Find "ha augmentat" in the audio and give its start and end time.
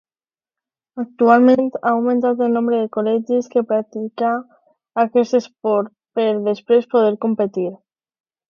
1.81-2.41